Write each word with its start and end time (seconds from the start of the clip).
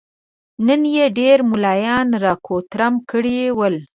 نن 0.67 0.81
يې 0.95 1.05
ډېر 1.19 1.37
ملايان 1.51 2.07
را 2.23 2.33
کوترم 2.47 2.93
کړي 3.09 3.35
ول. 3.57 3.75